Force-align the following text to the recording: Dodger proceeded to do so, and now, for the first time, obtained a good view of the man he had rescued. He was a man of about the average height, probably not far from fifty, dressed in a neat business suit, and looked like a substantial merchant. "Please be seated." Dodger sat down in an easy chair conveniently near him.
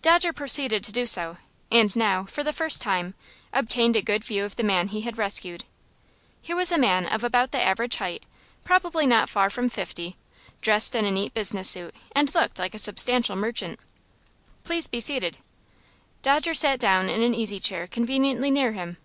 Dodger 0.00 0.32
proceeded 0.32 0.82
to 0.84 0.90
do 0.90 1.04
so, 1.04 1.36
and 1.70 1.94
now, 1.94 2.24
for 2.24 2.42
the 2.42 2.54
first 2.54 2.80
time, 2.80 3.12
obtained 3.52 3.94
a 3.94 4.00
good 4.00 4.24
view 4.24 4.42
of 4.46 4.56
the 4.56 4.62
man 4.62 4.88
he 4.88 5.02
had 5.02 5.18
rescued. 5.18 5.64
He 6.40 6.54
was 6.54 6.72
a 6.72 6.78
man 6.78 7.04
of 7.04 7.22
about 7.22 7.52
the 7.52 7.60
average 7.62 7.96
height, 7.96 8.24
probably 8.64 9.04
not 9.06 9.28
far 9.28 9.50
from 9.50 9.68
fifty, 9.68 10.16
dressed 10.62 10.94
in 10.94 11.04
a 11.04 11.10
neat 11.10 11.34
business 11.34 11.68
suit, 11.68 11.94
and 12.12 12.34
looked 12.34 12.58
like 12.58 12.74
a 12.74 12.78
substantial 12.78 13.36
merchant. 13.36 13.78
"Please 14.64 14.86
be 14.86 14.98
seated." 14.98 15.36
Dodger 16.22 16.54
sat 16.54 16.80
down 16.80 17.10
in 17.10 17.22
an 17.22 17.34
easy 17.34 17.60
chair 17.60 17.86
conveniently 17.86 18.50
near 18.50 18.72
him. 18.72 18.96